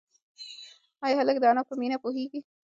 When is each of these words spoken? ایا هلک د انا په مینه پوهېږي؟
ایا 1.05 1.15
هلک 1.19 1.37
د 1.39 1.43
انا 1.51 1.63
په 1.69 1.73
مینه 1.81 1.97
پوهېږي؟ 2.03 2.39